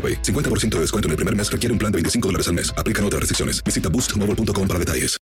AroPay. 0.00 0.22
50% 0.22 0.76
de 0.76 0.80
descuento 0.80 1.08
en 1.08 1.10
el 1.10 1.16
primer 1.16 1.36
mes 1.36 1.52
requiere 1.52 1.72
un 1.74 1.78
plan 1.78 1.92
de 1.92 1.96
25 1.96 2.28
dólares 2.28 2.48
al 2.48 2.54
mes. 2.54 2.72
Aplican 2.78 3.04
otras 3.04 3.20
restricciones. 3.20 3.62
Visita 3.62 3.90
boostmobile.com 3.90 4.66
para 4.66 4.78
detalles. 4.78 5.20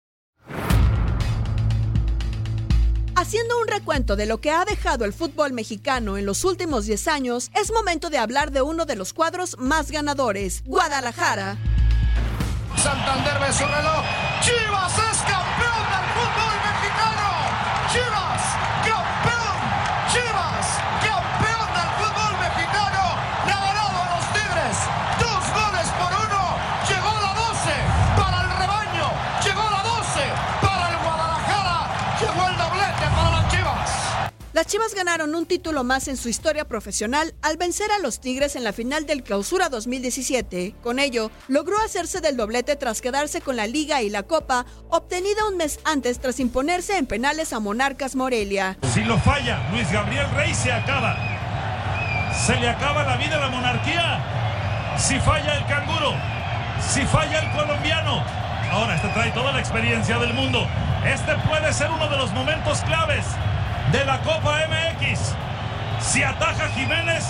Haciendo 3.16 3.58
un 3.58 3.68
recuento 3.68 4.16
de 4.16 4.26
lo 4.26 4.38
que 4.38 4.50
ha 4.50 4.64
dejado 4.64 5.04
el 5.04 5.12
fútbol 5.12 5.52
mexicano 5.52 6.18
en 6.18 6.26
los 6.26 6.44
últimos 6.44 6.84
10 6.84 7.08
años, 7.08 7.50
es 7.54 7.72
momento 7.72 8.10
de 8.10 8.18
hablar 8.18 8.50
de 8.50 8.60
uno 8.60 8.84
de 8.84 8.96
los 8.96 9.14
cuadros 9.14 9.56
más 9.58 9.90
ganadores, 9.90 10.62
Guadalajara. 10.64 11.56
Santander 12.76 13.34
ve 13.40 13.52
su 13.52 13.64
reloj. 13.64 14.04
Chivas 14.42 15.03
Las 34.64 34.72
Chivas 34.72 34.94
ganaron 34.94 35.34
un 35.34 35.44
título 35.44 35.84
más 35.84 36.08
en 36.08 36.16
su 36.16 36.30
historia 36.30 36.64
profesional 36.64 37.34
al 37.42 37.58
vencer 37.58 37.92
a 37.92 37.98
los 37.98 38.18
Tigres 38.18 38.56
en 38.56 38.64
la 38.64 38.72
final 38.72 39.04
del 39.04 39.22
Clausura 39.22 39.68
2017. 39.68 40.74
Con 40.82 40.98
ello, 40.98 41.30
logró 41.48 41.78
hacerse 41.80 42.22
del 42.22 42.38
doblete 42.38 42.74
tras 42.74 43.02
quedarse 43.02 43.42
con 43.42 43.56
la 43.56 43.66
Liga 43.66 44.00
y 44.00 44.08
la 44.08 44.22
Copa, 44.22 44.64
obtenida 44.88 45.46
un 45.46 45.58
mes 45.58 45.80
antes 45.84 46.18
tras 46.18 46.40
imponerse 46.40 46.96
en 46.96 47.04
penales 47.04 47.52
a 47.52 47.60
Monarcas 47.60 48.16
Morelia. 48.16 48.78
Si 48.94 49.04
lo 49.04 49.18
falla 49.18 49.68
Luis 49.70 49.92
Gabriel 49.92 50.30
Rey, 50.30 50.54
se 50.54 50.72
acaba. 50.72 51.14
Se 52.46 52.56
le 52.58 52.70
acaba 52.70 53.04
la 53.04 53.18
vida 53.18 53.36
a 53.36 53.40
la 53.40 53.48
monarquía. 53.50 54.96
Si 54.96 55.20
falla 55.20 55.58
el 55.58 55.66
canguro, 55.66 56.14
si 56.80 57.02
falla 57.02 57.40
el 57.40 57.52
colombiano. 57.52 58.24
Ahora 58.72 58.96
este 58.96 59.08
trae 59.08 59.30
toda 59.32 59.52
la 59.52 59.60
experiencia 59.60 60.18
del 60.18 60.32
mundo. 60.32 60.66
Este 61.04 61.34
puede 61.46 61.70
ser 61.74 61.90
uno 61.90 62.08
de 62.08 62.16
los 62.16 62.32
momentos 62.32 62.80
claves 62.80 63.26
de 63.94 64.04
la 64.04 64.18
Copa 64.22 64.58
MX. 64.68 65.36
Si 66.00 66.20
ataja 66.20 66.68
Jiménez, 66.70 67.24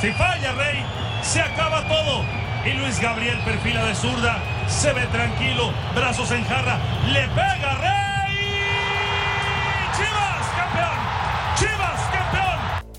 si 0.00 0.12
falla 0.12 0.52
Rey, 0.52 0.84
se 1.22 1.42
acaba 1.42 1.82
todo. 1.88 2.24
Y 2.64 2.74
Luis 2.74 3.00
Gabriel 3.00 3.38
perfila 3.40 3.84
de 3.84 3.96
zurda, 3.96 4.38
se 4.68 4.92
ve 4.92 5.06
tranquilo, 5.06 5.72
brazos 5.96 6.30
en 6.30 6.44
jarra, 6.44 6.78
le 7.12 7.26
pega 7.28 7.74
Rey. 7.80 8.07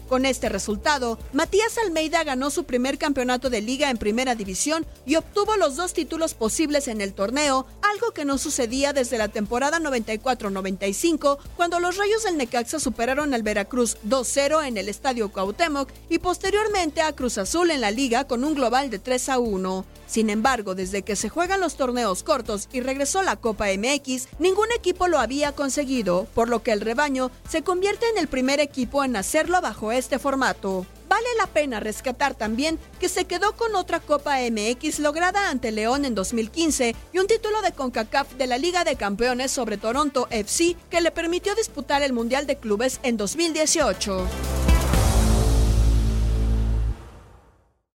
Con 0.09 0.25
este 0.25 0.49
resultado, 0.49 1.19
Matías 1.33 1.77
Almeida 1.77 2.23
ganó 2.23 2.49
su 2.49 2.63
primer 2.63 2.97
campeonato 2.97 3.51
de 3.51 3.61
liga 3.61 3.91
en 3.91 3.99
primera 3.99 4.33
división 4.33 4.87
y 5.05 5.17
obtuvo 5.17 5.55
los 5.55 5.75
dos 5.75 5.93
títulos 5.93 6.33
posibles 6.33 6.87
en 6.87 6.99
el 6.99 7.13
torneo, 7.13 7.67
algo 7.83 8.11
que 8.11 8.25
no 8.25 8.39
sucedía 8.39 8.91
desde 8.91 9.19
la 9.19 9.27
temporada 9.27 9.77
94-95, 9.77 11.37
cuando 11.55 11.79
los 11.79 11.97
Rayos 11.97 12.23
del 12.23 12.37
Necaxa 12.37 12.79
superaron 12.79 13.35
al 13.35 13.43
Veracruz 13.43 13.97
2-0 14.07 14.67
en 14.67 14.77
el 14.77 14.89
Estadio 14.89 15.31
Cuauhtémoc 15.31 15.91
y 16.09 16.17
posteriormente 16.17 17.01
a 17.03 17.13
Cruz 17.13 17.37
Azul 17.37 17.69
en 17.69 17.81
la 17.81 17.91
liga 17.91 18.23
con 18.23 18.43
un 18.43 18.55
global 18.55 18.89
de 18.89 19.03
3-1. 19.03 19.85
Sin 20.07 20.31
embargo, 20.31 20.73
desde 20.73 21.03
que 21.03 21.15
se 21.15 21.29
juegan 21.29 21.61
los 21.61 21.75
torneos 21.75 22.23
cortos 22.23 22.67
y 22.73 22.81
regresó 22.81 23.21
la 23.21 23.35
Copa 23.35 23.67
MX, 23.67 24.27
ningún 24.39 24.71
equipo 24.75 25.07
lo 25.07 25.19
había 25.19 25.51
conseguido, 25.51 26.25
por 26.33 26.49
lo 26.49 26.63
que 26.63 26.71
el 26.71 26.81
rebaño 26.81 27.29
se 27.47 27.61
convierte 27.61 28.09
en 28.09 28.17
el 28.17 28.27
primer 28.27 28.59
equipo 28.59 29.03
en 29.03 29.15
hacerlo 29.15 29.61
bajo 29.61 29.91
este 29.99 30.17
formato. 30.17 30.85
Vale 31.07 31.27
la 31.37 31.47
pena 31.47 31.79
rescatar 31.79 32.35
también 32.35 32.79
que 32.99 33.09
se 33.09 33.25
quedó 33.25 33.55
con 33.55 33.75
otra 33.75 33.99
Copa 33.99 34.37
MX 34.39 34.99
lograda 34.99 35.49
ante 35.49 35.71
León 35.71 36.05
en 36.05 36.15
2015 36.15 36.95
y 37.13 37.19
un 37.19 37.27
título 37.27 37.61
de 37.61 37.71
CONCACAF 37.71 38.33
de 38.33 38.47
la 38.47 38.57
Liga 38.57 38.83
de 38.83 38.95
Campeones 38.95 39.51
sobre 39.51 39.77
Toronto 39.77 40.27
FC 40.29 40.75
que 40.89 41.01
le 41.01 41.11
permitió 41.11 41.55
disputar 41.55 42.01
el 42.01 42.13
Mundial 42.13 42.47
de 42.47 42.57
Clubes 42.57 42.99
en 43.03 43.17
2018. 43.17 44.58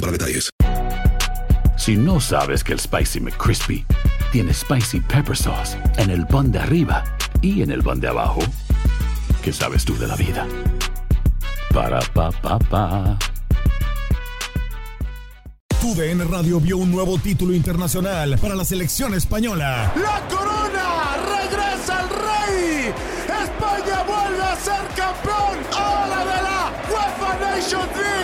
para 0.00 0.12
detalles. 0.12 0.50
Si 1.76 1.96
no 1.96 2.20
sabes 2.20 2.62
que 2.62 2.72
el 2.72 2.80
Spicy 2.80 3.20
McCrispy 3.20 3.84
tiene 4.32 4.52
Spicy 4.52 5.00
Pepper 5.00 5.36
Sauce 5.36 5.76
en 5.96 6.10
el 6.10 6.26
pan 6.26 6.52
de 6.52 6.58
arriba 6.58 7.04
y 7.40 7.62
en 7.62 7.70
el 7.70 7.82
pan 7.82 8.00
de 8.00 8.08
abajo, 8.08 8.40
¿qué 9.42 9.52
sabes 9.52 9.84
tú 9.84 9.96
de 9.96 10.06
la 10.06 10.16
vida? 10.16 10.46
Para, 11.72 12.00
pa, 12.12 12.30
pa, 12.30 12.58
pa. 12.58 13.18
TUDN 15.80 16.28
Radio 16.30 16.60
vio 16.60 16.76
un 16.76 16.90
nuevo 16.90 17.18
título 17.18 17.54
internacional 17.54 18.36
para 18.38 18.54
la 18.54 18.64
selección 18.64 19.14
española. 19.14 19.92
¡La 19.96 20.20
corona! 20.28 21.16
¡Regresa 21.40 22.00
el 22.02 22.08
rey! 22.10 22.92
¡España 23.44 24.02
vuelve 24.04 24.42
a 24.42 24.56
ser 24.56 24.86
campeón! 24.96 25.58
¡Ahora 25.76 26.18
de 26.18 26.42
la 26.42 26.72
UEFA 26.90 27.38
Nations 27.40 27.96
League! 27.96 28.17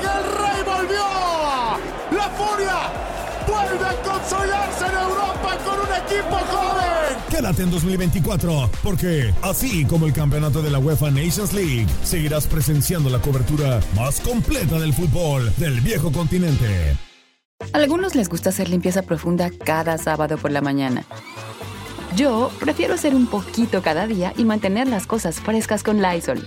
¡Vuelve 4.15 4.55
a 4.55 4.71
consolidarse 4.75 4.87
en 4.87 4.95
Europa 4.95 5.59
con 5.65 5.81
un 5.81 5.95
equipo 6.05 6.37
joven! 6.37 7.19
Quédate 7.31 7.63
en 7.63 7.71
2024, 7.71 8.71
porque 8.83 9.35
así 9.43 9.85
como 9.85 10.07
el 10.07 10.13
campeonato 10.13 10.63
de 10.63 10.71
la 10.71 10.79
UEFA 10.79 11.11
Nations 11.11 11.53
League, 11.53 11.87
seguirás 12.03 12.47
presenciando 12.47 13.11
la 13.11 13.19
cobertura 13.19 13.81
más 13.97 14.21
completa 14.21 14.79
del 14.79 14.93
fútbol 14.93 15.53
del 15.57 15.81
viejo 15.81 16.13
continente. 16.13 16.97
algunos 17.73 18.15
les 18.15 18.29
gusta 18.29 18.51
hacer 18.51 18.69
limpieza 18.69 19.03
profunda 19.03 19.51
cada 19.51 19.99
sábado 19.99 20.39
por 20.39 20.53
la 20.53 20.61
mañana. 20.61 21.05
Yo 22.15 22.51
prefiero 22.61 22.95
hacer 22.95 23.15
un 23.15 23.27
poquito 23.27 23.83
cada 23.83 24.07
día 24.07 24.33
y 24.37 24.45
mantener 24.45 24.87
las 24.87 25.07
cosas 25.07 25.41
frescas 25.41 25.83
con 25.83 26.01
Lysol. 26.01 26.47